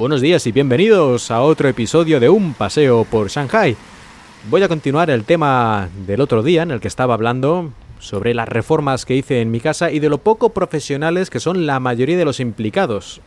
Buenos 0.00 0.22
días 0.22 0.46
y 0.46 0.52
bienvenidos 0.52 1.30
a 1.30 1.42
otro 1.42 1.68
episodio 1.68 2.20
de 2.20 2.30
Un 2.30 2.54
paseo 2.54 3.04
por 3.04 3.28
Shanghai. 3.28 3.76
Voy 4.48 4.62
a 4.62 4.68
continuar 4.68 5.10
el 5.10 5.24
tema 5.24 5.90
del 6.06 6.22
otro 6.22 6.42
día 6.42 6.62
en 6.62 6.70
el 6.70 6.80
que 6.80 6.88
estaba 6.88 7.12
hablando 7.12 7.70
sobre 7.98 8.32
las 8.32 8.48
reformas 8.48 9.04
que 9.04 9.14
hice 9.14 9.42
en 9.42 9.50
mi 9.50 9.60
casa 9.60 9.90
y 9.90 9.98
de 9.98 10.08
lo 10.08 10.16
poco 10.16 10.54
profesionales 10.54 11.28
que 11.28 11.38
son 11.38 11.66
la 11.66 11.80
mayoría 11.80 12.16
de 12.16 12.24
los 12.24 12.40
implicados. 12.40 13.20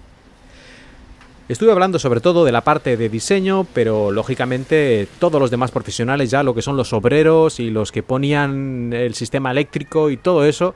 Estuve 1.47 1.71
hablando 1.71 1.99
sobre 1.99 2.21
todo 2.21 2.43
de 2.43 2.51
la 2.51 2.61
parte 2.61 2.97
de 2.97 3.07
diseño, 3.07 3.67
pero 3.75 4.09
lógicamente 4.09 5.07
todos 5.19 5.39
los 5.39 5.51
demás 5.51 5.69
profesionales, 5.69 6.31
ya 6.31 6.41
lo 6.41 6.55
que 6.55 6.63
son 6.63 6.75
los 6.75 6.91
obreros 6.91 7.59
y 7.59 7.69
los 7.69 7.91
que 7.91 8.01
ponían 8.01 8.93
el 8.93 9.13
sistema 9.13 9.51
eléctrico 9.51 10.09
y 10.09 10.17
todo 10.17 10.43
eso, 10.43 10.73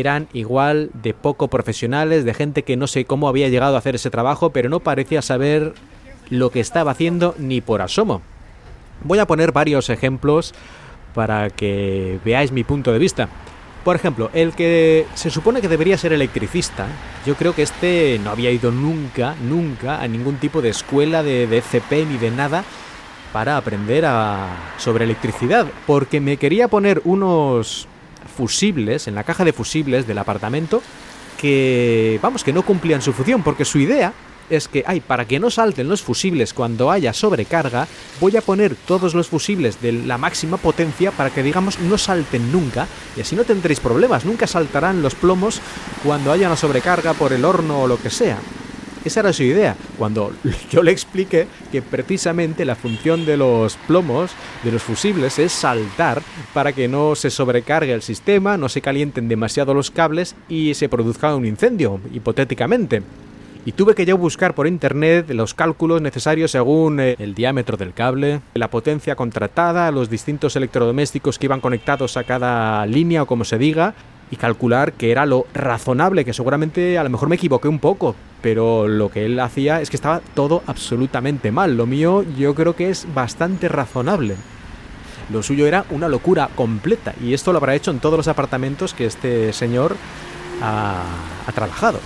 eran 0.00 0.28
igual 0.32 0.90
de 0.94 1.14
poco 1.14 1.48
profesionales, 1.48 2.24
de 2.24 2.34
gente 2.34 2.62
que 2.62 2.76
no 2.76 2.86
sé 2.86 3.04
cómo 3.04 3.28
había 3.28 3.48
llegado 3.48 3.76
a 3.76 3.78
hacer 3.78 3.94
ese 3.94 4.10
trabajo, 4.10 4.50
pero 4.50 4.68
no 4.68 4.80
parecía 4.80 5.22
saber 5.22 5.74
lo 6.30 6.50
que 6.50 6.60
estaba 6.60 6.90
haciendo 6.90 7.34
ni 7.38 7.60
por 7.60 7.82
asomo. 7.82 8.22
Voy 9.02 9.18
a 9.18 9.26
poner 9.26 9.52
varios 9.52 9.90
ejemplos 9.90 10.54
para 11.14 11.50
que 11.50 12.18
veáis 12.24 12.50
mi 12.50 12.64
punto 12.64 12.92
de 12.92 12.98
vista. 12.98 13.28
Por 13.84 13.96
ejemplo, 13.96 14.30
el 14.32 14.52
que 14.54 15.06
se 15.14 15.30
supone 15.30 15.60
que 15.60 15.68
debería 15.68 15.98
ser 15.98 16.12
electricista, 16.12 16.86
yo 17.26 17.34
creo 17.34 17.54
que 17.54 17.62
este 17.62 18.18
no 18.24 18.30
había 18.30 18.50
ido 18.50 18.72
nunca, 18.72 19.36
nunca 19.42 20.00
a 20.00 20.08
ningún 20.08 20.36
tipo 20.36 20.62
de 20.62 20.70
escuela 20.70 21.22
de, 21.22 21.46
de 21.46 21.60
CP 21.60 22.06
ni 22.06 22.16
de 22.16 22.30
nada 22.30 22.64
para 23.32 23.56
aprender 23.56 24.06
a, 24.06 24.74
sobre 24.78 25.04
electricidad, 25.04 25.66
porque 25.86 26.20
me 26.20 26.36
quería 26.36 26.68
poner 26.68 27.02
unos 27.04 27.88
fusibles 28.36 29.08
en 29.08 29.14
la 29.14 29.24
caja 29.24 29.44
de 29.44 29.52
fusibles 29.52 30.06
del 30.06 30.18
apartamento 30.18 30.82
que, 31.40 32.18
vamos, 32.22 32.44
que 32.44 32.52
no 32.52 32.62
cumplían 32.62 33.02
su 33.02 33.12
función, 33.12 33.42
porque 33.42 33.64
su 33.64 33.78
idea 33.78 34.12
es 34.50 34.68
que, 34.68 34.84
ay, 34.86 35.00
para 35.00 35.26
que 35.26 35.40
no 35.40 35.50
salten 35.50 35.88
los 35.88 36.02
fusibles 36.02 36.52
cuando 36.52 36.90
haya 36.90 37.12
sobrecarga, 37.12 37.88
voy 38.20 38.36
a 38.36 38.42
poner 38.42 38.74
todos 38.74 39.14
los 39.14 39.28
fusibles 39.28 39.80
de 39.80 39.92
la 39.92 40.18
máxima 40.18 40.56
potencia 40.56 41.10
para 41.10 41.30
que, 41.30 41.42
digamos, 41.42 41.78
no 41.78 41.98
salten 41.98 42.52
nunca, 42.52 42.86
y 43.16 43.22
así 43.22 43.36
no 43.36 43.44
tendréis 43.44 43.80
problemas, 43.80 44.24
nunca 44.24 44.46
saltarán 44.46 45.02
los 45.02 45.14
plomos 45.14 45.60
cuando 46.02 46.32
haya 46.32 46.46
una 46.46 46.56
sobrecarga 46.56 47.14
por 47.14 47.32
el 47.32 47.44
horno 47.44 47.82
o 47.82 47.86
lo 47.86 48.00
que 48.00 48.10
sea. 48.10 48.38
Esa 49.04 49.20
era 49.20 49.34
su 49.34 49.42
idea, 49.42 49.76
cuando 49.98 50.32
yo 50.70 50.82
le 50.82 50.90
expliqué 50.90 51.46
que 51.70 51.82
precisamente 51.82 52.64
la 52.64 52.74
función 52.74 53.26
de 53.26 53.36
los 53.36 53.76
plomos, 53.86 54.30
de 54.62 54.72
los 54.72 54.82
fusibles, 54.82 55.38
es 55.38 55.52
saltar 55.52 56.22
para 56.54 56.72
que 56.72 56.88
no 56.88 57.14
se 57.14 57.30
sobrecargue 57.30 57.92
el 57.92 58.02
sistema, 58.02 58.56
no 58.56 58.68
se 58.70 58.80
calienten 58.80 59.28
demasiado 59.28 59.74
los 59.74 59.90
cables 59.90 60.34
y 60.48 60.72
se 60.74 60.88
produzca 60.88 61.34
un 61.36 61.44
incendio, 61.44 62.00
hipotéticamente. 62.12 63.02
Y 63.66 63.72
tuve 63.72 63.94
que 63.94 64.04
yo 64.04 64.18
buscar 64.18 64.54
por 64.54 64.66
internet 64.66 65.30
los 65.30 65.54
cálculos 65.54 66.02
necesarios 66.02 66.50
según 66.50 67.00
eh, 67.00 67.16
el 67.18 67.34
diámetro 67.34 67.78
del 67.78 67.94
cable, 67.94 68.40
la 68.54 68.68
potencia 68.68 69.16
contratada, 69.16 69.90
los 69.90 70.10
distintos 70.10 70.54
electrodomésticos 70.56 71.38
que 71.38 71.46
iban 71.46 71.62
conectados 71.62 72.18
a 72.18 72.24
cada 72.24 72.84
línea 72.84 73.22
o 73.22 73.26
como 73.26 73.44
se 73.44 73.56
diga, 73.56 73.94
y 74.34 74.36
calcular 74.36 74.92
que 74.94 75.12
era 75.12 75.26
lo 75.26 75.46
razonable, 75.54 76.24
que 76.24 76.32
seguramente 76.32 76.98
a 76.98 77.04
lo 77.04 77.10
mejor 77.10 77.28
me 77.28 77.36
equivoqué 77.36 77.68
un 77.68 77.78
poco, 77.78 78.16
pero 78.42 78.88
lo 78.88 79.08
que 79.08 79.24
él 79.26 79.38
hacía 79.38 79.80
es 79.80 79.90
que 79.90 79.96
estaba 79.96 80.20
todo 80.34 80.62
absolutamente 80.66 81.52
mal. 81.52 81.76
Lo 81.76 81.86
mío 81.86 82.24
yo 82.36 82.54
creo 82.54 82.74
que 82.74 82.90
es 82.90 83.06
bastante 83.14 83.68
razonable. 83.68 84.34
Lo 85.32 85.42
suyo 85.42 85.66
era 85.66 85.84
una 85.90 86.08
locura 86.08 86.50
completa, 86.54 87.14
y 87.22 87.32
esto 87.32 87.52
lo 87.52 87.58
habrá 87.58 87.76
hecho 87.76 87.92
en 87.92 88.00
todos 88.00 88.16
los 88.16 88.28
apartamentos 88.28 88.92
que 88.92 89.06
este 89.06 89.52
señor 89.52 89.96
ha, 90.60 91.04
trabajado. 91.54 92.00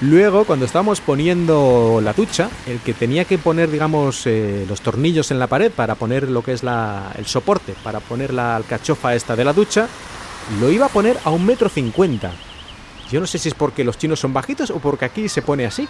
Luego, 0.00 0.44
cuando 0.44 0.64
estábamos 0.64 1.00
poniendo 1.00 2.00
la 2.02 2.12
ducha, 2.12 2.50
el 2.66 2.80
que 2.80 2.94
tenía 2.94 3.24
que 3.24 3.38
poner, 3.38 3.70
digamos, 3.70 4.26
eh, 4.26 4.64
los 4.68 4.80
tornillos 4.80 5.30
en 5.30 5.38
la 5.38 5.46
pared 5.46 5.72
para 5.72 5.94
poner 5.94 6.28
lo 6.28 6.42
que 6.42 6.52
es 6.52 6.62
la, 6.62 7.12
el 7.16 7.26
soporte, 7.26 7.74
para 7.82 8.00
poner 8.00 8.32
la 8.32 8.56
alcachofa 8.56 9.14
esta 9.14 9.34
de 9.34 9.44
la 9.44 9.52
ducha, 9.52 9.88
lo 10.60 10.70
iba 10.70 10.86
a 10.86 10.90
poner 10.90 11.18
a 11.24 11.30
un 11.30 11.44
metro 11.44 11.68
cincuenta. 11.68 12.32
Yo 13.10 13.20
no 13.20 13.26
sé 13.26 13.38
si 13.38 13.48
es 13.48 13.54
porque 13.54 13.84
los 13.84 13.98
chinos 13.98 14.20
son 14.20 14.32
bajitos 14.32 14.70
o 14.70 14.78
porque 14.78 15.04
aquí 15.04 15.28
se 15.28 15.42
pone 15.42 15.64
así, 15.66 15.88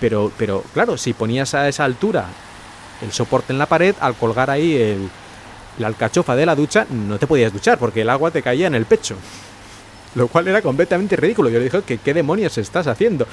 pero, 0.00 0.32
pero 0.38 0.62
claro, 0.72 0.96
si 0.96 1.12
ponías 1.12 1.54
a 1.54 1.68
esa 1.68 1.84
altura 1.84 2.26
el 3.02 3.12
soporte 3.12 3.52
en 3.52 3.58
la 3.58 3.66
pared, 3.66 3.94
al 4.00 4.14
colgar 4.14 4.50
ahí 4.50 4.74
el, 4.74 5.10
la 5.78 5.88
alcachofa 5.88 6.36
de 6.36 6.46
la 6.46 6.54
ducha, 6.54 6.86
no 6.90 7.18
te 7.18 7.26
podías 7.26 7.52
duchar 7.52 7.78
porque 7.78 8.02
el 8.02 8.10
agua 8.10 8.30
te 8.30 8.42
caía 8.42 8.66
en 8.66 8.74
el 8.74 8.86
pecho 8.86 9.16
lo 10.14 10.28
cual 10.28 10.48
era 10.48 10.62
completamente 10.62 11.16
ridículo. 11.16 11.50
Yo 11.50 11.58
le 11.58 11.64
dije 11.64 11.82
que 11.82 11.98
qué 11.98 12.14
demonios 12.14 12.58
estás 12.58 12.86
haciendo. 12.86 13.26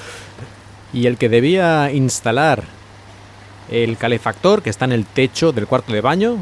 Y 0.94 1.08
el 1.08 1.18
que 1.18 1.30
debía 1.30 1.92
instalar 1.92 2.64
el 3.70 3.98
calefactor 3.98 4.62
que 4.62 4.70
está 4.70 4.86
en 4.86 4.92
el 4.92 5.06
techo 5.06 5.52
del 5.52 5.68
cuarto 5.68 5.94
de 5.94 6.02
baño, 6.02 6.38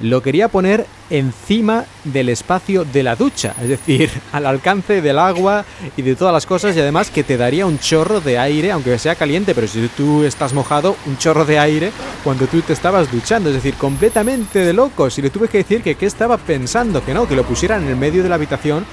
lo 0.00 0.22
quería 0.22 0.48
poner 0.48 0.86
encima 1.10 1.84
del 2.04 2.28
espacio 2.28 2.84
de 2.84 3.02
la 3.02 3.16
ducha, 3.16 3.54
es 3.60 3.68
decir, 3.68 4.10
al 4.32 4.46
alcance 4.46 5.00
del 5.00 5.18
agua 5.18 5.64
y 5.96 6.02
de 6.02 6.14
todas 6.14 6.32
las 6.32 6.46
cosas 6.46 6.76
y 6.76 6.80
además 6.80 7.10
que 7.10 7.24
te 7.24 7.36
daría 7.36 7.66
un 7.66 7.78
chorro 7.78 8.20
de 8.20 8.38
aire, 8.38 8.70
aunque 8.70 8.98
sea 8.98 9.14
caliente, 9.14 9.54
pero 9.54 9.66
si 9.66 9.88
tú 9.88 10.24
estás 10.24 10.52
mojado, 10.52 10.96
un 11.06 11.18
chorro 11.18 11.44
de 11.44 11.58
aire 11.58 11.92
cuando 12.22 12.46
tú 12.46 12.60
te 12.60 12.72
estabas 12.72 13.10
duchando, 13.10 13.48
es 13.48 13.56
decir, 13.56 13.74
completamente 13.74 14.60
de 14.60 14.72
locos 14.72 15.18
y 15.18 15.22
le 15.22 15.30
tuve 15.30 15.48
que 15.48 15.58
decir 15.58 15.82
que 15.82 15.94
qué 15.94 16.06
estaba 16.06 16.36
pensando, 16.36 17.04
que 17.04 17.14
no, 17.14 17.26
que 17.26 17.36
lo 17.36 17.44
pusieran 17.44 17.82
en 17.82 17.88
el 17.88 17.96
medio 17.96 18.22
de 18.22 18.28
la 18.28 18.36
habitación 18.36 18.84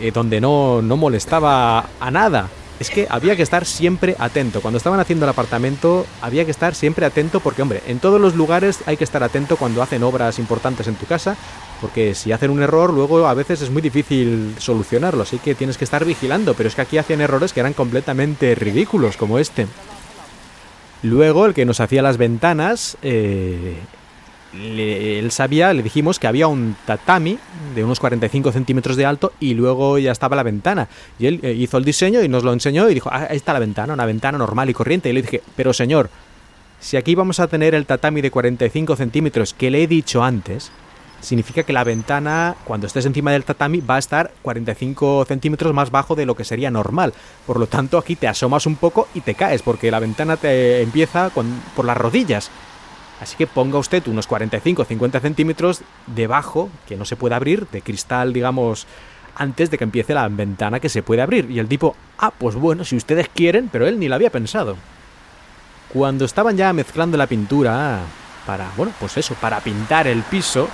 eh, 0.00 0.10
donde 0.12 0.40
no, 0.40 0.82
no 0.82 0.96
molestaba 0.96 1.86
a 2.00 2.10
nada. 2.10 2.48
Es 2.78 2.90
que 2.90 3.06
había 3.08 3.36
que 3.36 3.42
estar 3.42 3.64
siempre 3.64 4.16
atento. 4.18 4.60
Cuando 4.60 4.76
estaban 4.76 5.00
haciendo 5.00 5.24
el 5.24 5.30
apartamento, 5.30 6.04
había 6.20 6.44
que 6.44 6.50
estar 6.50 6.74
siempre 6.74 7.06
atento 7.06 7.40
porque, 7.40 7.62
hombre, 7.62 7.82
en 7.86 8.00
todos 8.00 8.20
los 8.20 8.34
lugares 8.34 8.80
hay 8.84 8.98
que 8.98 9.04
estar 9.04 9.22
atento 9.22 9.56
cuando 9.56 9.82
hacen 9.82 10.02
obras 10.02 10.38
importantes 10.38 10.86
en 10.86 10.96
tu 10.96 11.06
casa, 11.06 11.36
porque 11.80 12.14
si 12.14 12.32
hacen 12.32 12.50
un 12.50 12.62
error, 12.62 12.92
luego 12.92 13.26
a 13.26 13.34
veces 13.34 13.62
es 13.62 13.70
muy 13.70 13.80
difícil 13.80 14.54
solucionarlo, 14.58 15.22
así 15.22 15.38
que 15.38 15.54
tienes 15.54 15.78
que 15.78 15.84
estar 15.84 16.04
vigilando. 16.04 16.52
Pero 16.54 16.68
es 16.68 16.74
que 16.74 16.82
aquí 16.82 16.98
hacían 16.98 17.22
errores 17.22 17.54
que 17.54 17.60
eran 17.60 17.72
completamente 17.72 18.54
ridículos, 18.54 19.16
como 19.16 19.38
este. 19.38 19.66
Luego, 21.02 21.46
el 21.46 21.54
que 21.54 21.64
nos 21.64 21.80
hacía 21.80 22.02
las 22.02 22.18
ventanas, 22.18 22.98
eh, 23.00 23.78
él 24.52 25.30
sabía, 25.30 25.72
le 25.72 25.82
dijimos 25.82 26.18
que 26.18 26.26
había 26.26 26.46
un 26.46 26.76
tatami 26.86 27.38
de 27.74 27.84
unos 27.84 28.00
45 28.00 28.52
centímetros 28.52 28.96
de 28.96 29.04
alto 29.04 29.32
y 29.40 29.54
luego 29.54 29.98
ya 29.98 30.12
estaba 30.12 30.36
la 30.36 30.42
ventana. 30.42 30.88
Y 31.18 31.26
él 31.26 31.40
eh, 31.42 31.52
hizo 31.52 31.76
el 31.78 31.84
diseño 31.84 32.22
y 32.22 32.28
nos 32.28 32.44
lo 32.44 32.52
enseñó 32.52 32.88
y 32.88 32.94
dijo, 32.94 33.10
ah, 33.12 33.26
ahí 33.30 33.36
está 33.36 33.52
la 33.52 33.58
ventana, 33.58 33.94
una 33.94 34.06
ventana 34.06 34.38
normal 34.38 34.70
y 34.70 34.74
corriente. 34.74 35.10
Y 35.10 35.12
le 35.12 35.22
dije, 35.22 35.42
pero 35.56 35.72
señor, 35.72 36.10
si 36.80 36.96
aquí 36.96 37.14
vamos 37.14 37.40
a 37.40 37.48
tener 37.48 37.74
el 37.74 37.86
tatami 37.86 38.20
de 38.20 38.30
45 38.30 38.96
centímetros 38.96 39.54
que 39.54 39.70
le 39.70 39.82
he 39.82 39.86
dicho 39.86 40.22
antes, 40.22 40.70
significa 41.20 41.62
que 41.62 41.72
la 41.72 41.84
ventana, 41.84 42.56
cuando 42.64 42.86
estés 42.86 43.06
encima 43.06 43.32
del 43.32 43.44
tatami, 43.44 43.80
va 43.80 43.96
a 43.96 43.98
estar 43.98 44.32
45 44.42 45.24
centímetros 45.26 45.74
más 45.74 45.90
bajo 45.90 46.14
de 46.14 46.26
lo 46.26 46.34
que 46.34 46.44
sería 46.44 46.70
normal. 46.70 47.12
Por 47.46 47.58
lo 47.58 47.66
tanto, 47.66 47.98
aquí 47.98 48.16
te 48.16 48.28
asomas 48.28 48.66
un 48.66 48.76
poco 48.76 49.08
y 49.14 49.20
te 49.20 49.34
caes, 49.34 49.62
porque 49.62 49.90
la 49.90 50.00
ventana 50.00 50.36
te 50.36 50.82
empieza 50.82 51.30
por 51.30 51.84
las 51.84 51.96
rodillas. 51.96 52.50
Así 53.20 53.36
que 53.36 53.46
ponga 53.46 53.78
usted 53.78 54.06
unos 54.08 54.26
45 54.26 54.82
o 54.82 54.84
50 54.84 55.20
centímetros 55.20 55.82
debajo, 56.06 56.68
que 56.86 56.96
no 56.96 57.04
se 57.04 57.16
puede 57.16 57.34
abrir, 57.34 57.66
de 57.68 57.80
cristal, 57.80 58.32
digamos, 58.32 58.86
antes 59.34 59.70
de 59.70 59.78
que 59.78 59.84
empiece 59.84 60.14
la 60.14 60.28
ventana 60.28 60.80
que 60.80 60.88
se 60.88 61.02
puede 61.02 61.22
abrir. 61.22 61.50
Y 61.50 61.58
el 61.58 61.68
tipo, 61.68 61.96
ah, 62.18 62.30
pues 62.30 62.56
bueno, 62.56 62.84
si 62.84 62.96
ustedes 62.96 63.28
quieren, 63.28 63.68
pero 63.72 63.86
él 63.86 63.98
ni 63.98 64.08
lo 64.08 64.14
había 64.14 64.30
pensado. 64.30 64.76
Cuando 65.92 66.24
estaban 66.24 66.56
ya 66.56 66.72
mezclando 66.72 67.16
la 67.16 67.26
pintura 67.26 68.00
para, 68.44 68.70
bueno, 68.76 68.92
pues 68.98 69.16
eso, 69.16 69.34
para 69.34 69.60
pintar 69.60 70.06
el 70.06 70.22
piso, 70.22 70.68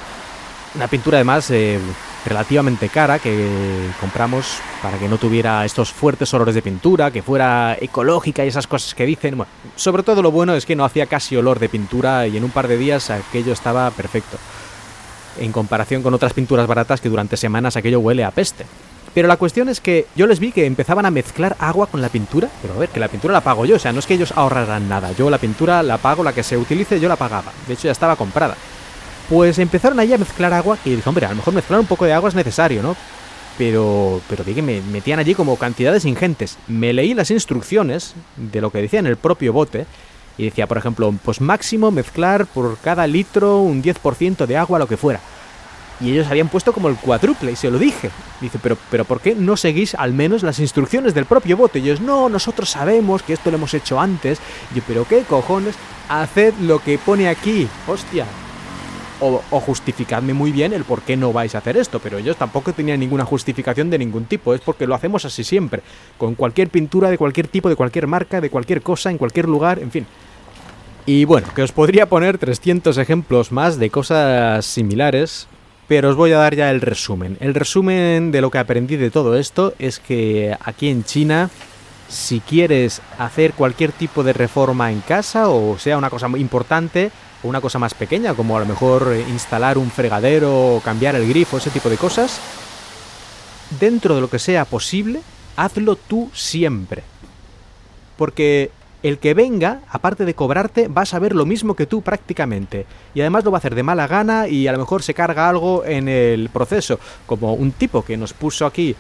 una 0.75 0.89
pintura 0.89 1.19
además 1.19 1.51
eh, 1.51 1.79
relativamente 2.25 2.89
cara 2.89 3.19
que 3.19 3.89
compramos 4.01 4.59
para 4.83 4.99
que 4.99 5.09
no 5.09 5.19
tuviera 5.19 5.65
estos 5.65 5.93
fuertes 5.93 6.33
olores 6.35 6.55
de 6.55 6.63
pintura, 6.63 7.11
que 7.11 7.23
fuera 7.23 7.77
ecológica 7.81 8.45
y 8.45 8.49
esas 8.49 8.67
cosas 8.67 8.95
que 8.95 9.07
dicen. 9.07 9.37
Bueno, 9.37 9.51
sobre 9.77 10.03
todo 10.03 10.23
lo 10.23 10.31
bueno 10.31 10.55
es 10.55 10.67
que 10.67 10.77
no 10.77 10.85
hacía 10.85 11.07
casi 11.07 11.37
olor 11.37 11.59
de 11.59 11.69
pintura 11.69 12.27
y 12.27 12.37
en 12.37 12.45
un 12.45 12.51
par 12.51 12.69
de 12.69 12.77
días 12.77 13.11
aquello 13.11 13.53
estaba 13.53 13.91
perfecto. 13.91 14.39
En 15.39 15.53
comparación 15.53 16.03
con 16.03 16.15
otras 16.15 16.35
pinturas 16.35 16.67
baratas 16.67 17.01
que 17.01 17.09
durante 17.09 17.37
semanas 17.37 17.77
aquello 17.77 18.01
huele 18.01 18.25
a 18.25 18.31
peste. 18.31 18.67
Pero 19.15 19.29
la 19.29 19.37
cuestión 19.37 19.69
es 19.69 19.81
que 19.81 20.07
yo 20.15 20.27
les 20.27 20.41
vi 20.41 20.53
que 20.53 20.65
empezaban 20.65 21.05
a 21.05 21.11
mezclar 21.11 21.57
agua 21.59 21.87
con 21.87 22.01
la 22.01 22.09
pintura. 22.09 22.49
Pero 22.63 22.75
a 22.75 22.79
ver, 22.79 22.89
que 22.89 23.01
la 23.01 23.09
pintura 23.09 23.35
la 23.35 23.43
pago 23.43 23.67
yo, 23.67 23.77
o 23.77 23.79
sea, 23.79 23.93
no 23.93 23.99
es 23.99 24.07
que 24.07 24.15
ellos 24.15 24.33
ahorraran 24.35 24.89
nada. 24.89 25.13
Yo 25.13 25.29
la 25.29 25.39
pintura 25.39 25.83
la 25.83 25.99
pago, 25.99 26.25
la 26.25 26.33
que 26.33 26.43
se 26.43 26.57
utilice 26.57 26.99
yo 26.99 27.09
la 27.09 27.17
pagaba. 27.17 27.53
De 27.67 27.75
hecho 27.75 27.89
ya 27.89 27.93
estaba 27.93 28.17
comprada. 28.17 28.57
Pues 29.33 29.59
empezaron 29.59 29.99
ahí 29.99 30.13
a 30.13 30.19
mezclar 30.19 30.53
agua 30.53 30.77
y 30.85 30.91
dije, 30.91 31.09
hombre, 31.09 31.25
a 31.25 31.31
lo 31.31 31.37
mejor 31.37 31.55
mezclar 31.55 31.81
un 31.81 31.87
poco 31.87 32.05
de 32.05 32.13
agua 32.13 32.29
es 32.29 32.35
necesario, 32.35 32.83
¿no? 32.83 32.95
Pero, 33.57 34.21
pero 34.29 34.45
que 34.45 34.61
me 34.61 34.83
metían 34.83 35.19
allí 35.19 35.35
como 35.35 35.57
cantidades 35.57 36.05
ingentes. 36.05 36.59
Me 36.69 36.93
leí 36.93 37.15
las 37.15 37.31
instrucciones 37.31 38.13
de 38.37 38.61
lo 38.61 38.69
que 38.69 38.83
decía 38.83 38.99
en 39.01 39.07
el 39.07 39.17
propio 39.17 39.55
bote 39.55 39.87
y 40.37 40.45
decía, 40.45 40.67
por 40.67 40.77
ejemplo, 40.77 41.15
pues 41.25 41.41
máximo 41.41 41.91
mezclar 41.91 42.45
por 42.45 42.77
cada 42.77 43.07
litro 43.07 43.61
un 43.61 43.83
10% 43.83 44.45
de 44.45 44.57
agua, 44.59 44.79
lo 44.79 44.87
que 44.87 44.99
fuera. 44.99 45.21
y 45.99 46.11
ellos 46.11 46.27
habían 46.27 46.49
puesto 46.49 46.75
como 46.75 46.89
el 46.89 46.97
cuádruple 46.97 47.53
y 47.53 47.57
se 47.57 47.71
lo 47.71 47.79
dije. 47.79 48.11
Dice, 48.43 48.59
pero, 48.63 48.77
pero 48.91 49.07
¿por 49.07 49.23
qué 49.23 49.35
no 49.35 49.57
seguís 49.57 49.95
al 49.95 50.13
menos 50.13 50.43
las 50.43 50.59
instrucciones 50.59 51.15
del 51.15 51.25
propio 51.25 51.57
bote? 51.57 51.79
Y 51.79 51.85
ellos, 51.85 52.03
no, 52.03 52.29
nosotros 52.29 52.69
sabemos 52.69 53.23
que 53.23 53.33
esto 53.33 53.51
lo 53.51 53.57
hemos 53.57 53.73
hecho 53.73 53.99
antes. 53.99 54.41
Y 54.73 54.75
yo, 54.75 54.83
pero 54.87 55.07
¿qué 55.09 55.23
cojones? 55.23 55.75
Haced 56.11 56.53
lo 56.61 56.81
que 56.81 56.99
pone 56.99 57.29
aquí, 57.29 57.67
hostia. 57.87 58.27
O, 59.25 59.61
justificadme 59.61 60.35
muy 60.35 60.51
bien 60.51 60.73
el 60.73 60.83
por 60.83 61.03
qué 61.03 61.17
no 61.17 61.33
vais 61.33 61.55
a 61.55 61.59
hacer 61.59 61.77
esto, 61.77 62.01
pero 62.01 62.19
ellos 62.19 62.37
tampoco 62.37 62.73
tenían 62.73 62.99
ninguna 62.99 63.25
justificación 63.25 63.89
de 63.89 63.97
ningún 63.97 64.25
tipo, 64.25 64.53
es 64.53 64.61
porque 64.61 64.85
lo 64.85 64.97
hacemos 64.97 65.25
así 65.25 65.45
siempre, 65.45 65.81
con 66.19 66.35
cualquier 66.35 66.71
pintura 66.71 67.09
de 67.09 67.17
cualquier 67.17 67.47
tipo, 67.47 67.69
de 67.69 67.77
cualquier 67.77 68.09
marca, 68.09 68.41
de 68.41 68.51
cualquier 68.51 68.83
cosa, 68.83 69.13
en 69.13 69.19
cualquier 69.19 69.49
lugar, 69.49 69.79
en 69.79 69.93
fin. 69.93 70.07
Y 71.07 71.25
bueno, 71.25 71.47
que 71.55 71.63
os 71.63 71.71
podría 71.71 72.07
poner 72.07 72.37
300 72.39 72.99
ejemplos 72.99 73.53
más 73.53 73.79
de 73.79 73.91
cosas 73.91 74.67
similares, 74.67 75.47
pero 75.87 76.11
os 76.11 76.17
voy 76.17 76.33
a 76.33 76.39
dar 76.39 76.57
ya 76.57 76.71
el 76.71 76.81
resumen. 76.81 77.37
El 77.41 77.55
resumen 77.55 78.33
de 78.33 78.41
lo 78.41 78.51
que 78.51 78.59
aprendí 78.59 78.97
de 78.97 79.11
todo 79.11 79.37
esto 79.37 79.75
es 79.79 80.01
que 80.01 80.57
aquí 80.65 80.89
en 80.89 81.05
China, 81.05 81.49
si 82.13 82.41
quieres 82.41 83.01
hacer 83.19 83.55
cualquier 83.55 83.91
tipo 83.91 84.23
de 84.23 84.35
reforma 84.35 84.93
en 84.93 85.01
casa, 85.01 85.49
o 85.49 85.79
sea 85.79 85.97
una 85.97 86.11
cosa 86.11 86.29
importante, 86.37 87.11
o 87.43 87.49
una 87.49 87.61
cosa 87.61 87.79
más 87.79 87.95
pequeña, 87.95 88.35
como 88.35 88.57
a 88.57 88.61
lo 88.61 88.67
mejor 88.67 89.17
instalar 89.29 89.79
un 89.79 89.91
fregadero 89.91 90.77
o 90.77 90.81
cambiar 90.81 91.17
el 91.17 91.27
grifo, 91.27 91.57
ese 91.57 91.71
tipo 91.71 91.89
de 91.89 91.97
cosas, 91.97 92.39
dentro 93.81 94.15
de 94.15 94.21
lo 94.21 94.29
que 94.29 94.39
sea 94.39 94.67
posible, 94.67 95.23
hazlo 95.57 95.97
tú 95.97 96.31
siempre. 96.35 97.03
Porque 98.19 98.71
el 99.03 99.19
que 99.19 99.33
venga, 99.33 99.81
aparte 99.89 100.27
de 100.27 100.35
cobrarte, 100.35 100.89
va 100.89 101.03
a 101.03 101.07
saber 101.07 101.35
lo 101.35 101.47
mismo 101.47 101.75
que 101.75 101.87
tú 101.87 102.03
prácticamente. 102.03 102.85
Y 103.15 103.23
además 103.23 103.43
lo 103.43 103.51
va 103.51 103.57
a 103.57 103.61
hacer 103.61 103.75
de 103.75 103.83
mala 103.83 104.07
gana 104.07 104.49
y 104.49 104.69
a 104.69 104.73
lo 104.73 104.79
mejor 104.79 105.03
se 105.03 105.15
carga 105.15 105.49
algo 105.49 105.85
en 105.87 106.09
el 106.09 106.51
proceso. 106.51 107.01
Como 107.27 107.55
un 107.55 107.73
tipo 107.73 108.05
que 108.05 108.19
nos 108.19 108.35
puso 108.35 108.67
aquí 108.67 108.95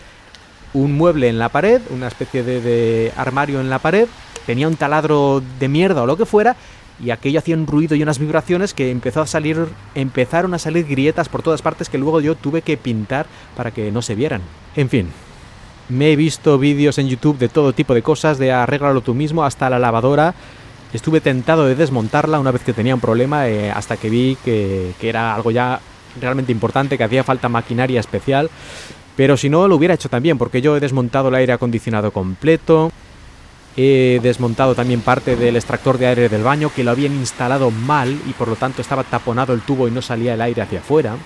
un 0.74 0.96
mueble 0.96 1.28
en 1.28 1.38
la 1.38 1.48
pared, 1.48 1.80
una 1.90 2.08
especie 2.08 2.42
de, 2.42 3.12
armario 3.16 3.60
en 3.60 3.70
la 3.70 3.78
pared, 3.78 4.08
tenía 4.46 4.68
un 4.68 4.76
taladro 4.76 5.42
de 5.58 5.68
mierda 5.68 6.02
o 6.02 6.06
lo 6.06 6.16
que 6.16 6.26
fuera, 6.26 6.56
y 7.02 7.10
aquello 7.10 7.38
hacía 7.38 7.56
un 7.56 7.66
ruido 7.66 7.94
y 7.94 8.02
unas 8.02 8.18
vibraciones 8.18 8.74
que 8.74 8.90
empezó 8.90 9.22
a 9.22 9.26
salir, 9.26 9.66
empezaron 9.94 10.54
a 10.54 10.58
salir 10.58 10.86
grietas 10.86 11.28
por 11.28 11.42
todas 11.42 11.62
partes 11.62 11.88
que 11.88 11.98
luego 11.98 12.20
yo 12.20 12.34
tuve 12.34 12.62
que 12.62 12.76
pintar 12.76 13.26
para 13.56 13.70
que 13.70 13.90
no 13.90 14.02
se 14.02 14.14
vieran. 14.14 14.40
En 14.76 14.88
fin, 14.88 15.08
me 15.88 16.12
he 16.12 16.16
visto 16.16 16.58
vídeos 16.58 16.98
en 16.98 17.08
YouTube 17.08 17.38
de 17.38 17.48
todo 17.48 17.72
tipo 17.72 17.94
de 17.94 18.02
cosas, 18.02 18.38
de 18.38 18.52
arreglarlo 18.52 19.00
tú 19.00 19.14
mismo, 19.14 19.44
hasta 19.44 19.68
la 19.68 19.78
lavadora. 19.78 20.34
Estuve 20.92 21.20
tentado 21.20 21.66
de 21.66 21.74
desmontarla 21.74 22.38
una 22.38 22.50
vez 22.50 22.62
que 22.62 22.72
tenía 22.72 22.94
un 22.94 23.00
problema, 23.00 23.48
eh, 23.48 23.70
hasta 23.70 23.96
que 23.96 24.10
vi 24.10 24.36
que, 24.44 24.92
que 25.00 25.08
era 25.08 25.34
algo 25.34 25.50
ya 25.50 25.80
realmente 26.20 26.52
importante, 26.52 26.98
que 26.98 27.04
hacía 27.04 27.24
falta 27.24 27.48
maquinaria 27.48 27.98
especial. 27.98 28.50
Pero 29.16 29.36
si 29.36 29.48
no, 29.48 29.68
lo 29.68 29.76
hubiera 29.76 29.94
hecho 29.94 30.08
también, 30.08 30.38
porque 30.38 30.62
yo 30.62 30.76
he 30.76 30.80
desmontado 30.80 31.28
el 31.28 31.34
aire 31.34 31.52
acondicionado 31.52 32.12
completo. 32.12 32.90
He 33.76 34.20
desmontado 34.22 34.74
también 34.74 35.00
parte 35.00 35.36
del 35.36 35.56
extractor 35.56 35.96
de 35.98 36.06
aire 36.06 36.28
del 36.28 36.42
baño, 36.42 36.70
que 36.74 36.84
lo 36.84 36.90
habían 36.90 37.14
instalado 37.14 37.70
mal 37.70 38.18
y 38.26 38.32
por 38.32 38.48
lo 38.48 38.56
tanto 38.56 38.82
estaba 38.82 39.02
taponado 39.02 39.54
el 39.54 39.62
tubo 39.62 39.88
y 39.88 39.90
no 39.90 40.02
salía 40.02 40.34
el 40.34 40.42
aire 40.42 40.62
hacia 40.62 40.80
afuera. 40.80 41.16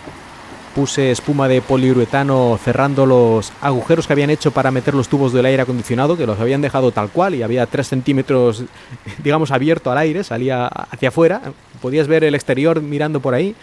Puse 0.75 1.11
espuma 1.11 1.49
de 1.49 1.63
poliuretano 1.63 2.59
cerrando 2.63 3.07
los 3.07 3.51
agujeros 3.63 4.07
que 4.07 4.13
habían 4.13 4.31
hecho 4.31 4.51
para 4.51 4.71
meter 4.71 4.95
los 4.95 5.09
tubos 5.09 5.33
del 5.33 5.47
aire 5.47 5.63
acondicionado, 5.63 6.17
que 6.17 6.27
los 6.27 6.39
habían 6.39 6.61
dejado 6.61 6.93
tal 6.93 7.09
cual 7.09 7.35
y 7.35 7.43
había 7.43 7.67
3 7.67 7.89
centímetros, 7.89 8.65
digamos, 9.25 9.51
abierto 9.51 9.91
al 9.91 9.99
aire, 9.99 10.23
salía 10.23 10.67
hacia 10.67 11.09
afuera. 11.09 11.41
Podías 11.81 12.07
ver 12.07 12.25
el 12.25 12.35
exterior 12.35 12.81
mirando 12.81 13.21
por 13.21 13.35
ahí. 13.35 13.57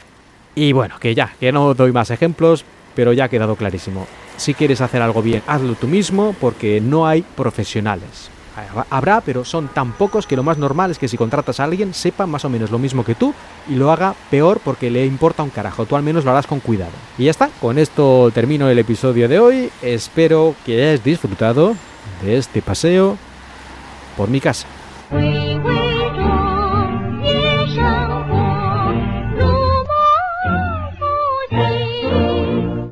Y 0.55 0.73
bueno, 0.73 0.95
que 0.99 1.15
ya, 1.15 1.33
que 1.39 1.51
no 1.51 1.73
doy 1.73 1.91
más 1.91 2.09
ejemplos, 2.09 2.65
pero 2.95 3.13
ya 3.13 3.25
ha 3.25 3.29
quedado 3.29 3.55
clarísimo. 3.55 4.07
Si 4.37 4.53
quieres 4.53 4.81
hacer 4.81 5.01
algo 5.01 5.21
bien, 5.21 5.43
hazlo 5.47 5.75
tú 5.75 5.87
mismo 5.87 6.35
porque 6.39 6.81
no 6.81 7.07
hay 7.07 7.21
profesionales. 7.21 8.29
Habrá, 8.91 9.21
pero 9.21 9.43
son 9.45 9.67
tan 9.67 9.93
pocos 9.93 10.27
que 10.27 10.35
lo 10.35 10.43
más 10.43 10.59
normal 10.59 10.91
es 10.91 10.99
que 10.99 11.07
si 11.07 11.17
contratas 11.17 11.59
a 11.59 11.63
alguien 11.63 11.93
sepa 11.93 12.27
más 12.27 12.45
o 12.45 12.49
menos 12.49 12.69
lo 12.69 12.77
mismo 12.77 13.03
que 13.03 13.15
tú 13.15 13.33
y 13.67 13.75
lo 13.75 13.91
haga 13.91 14.13
peor 14.29 14.61
porque 14.63 14.91
le 14.91 15.05
importa 15.05 15.41
un 15.41 15.49
carajo. 15.49 15.85
Tú 15.85 15.95
al 15.95 16.03
menos 16.03 16.23
lo 16.23 16.31
harás 16.31 16.45
con 16.45 16.59
cuidado. 16.59 16.91
Y 17.17 17.25
ya 17.25 17.31
está, 17.31 17.49
con 17.59 17.79
esto 17.79 18.29
termino 18.33 18.69
el 18.69 18.77
episodio 18.77 19.27
de 19.27 19.39
hoy. 19.39 19.69
Espero 19.81 20.55
que 20.65 20.83
hayáis 20.83 21.03
disfrutado 21.03 21.75
de 22.23 22.37
este 22.37 22.61
paseo 22.61 23.17
por 24.15 24.29
mi 24.29 24.39
casa. 24.39 24.67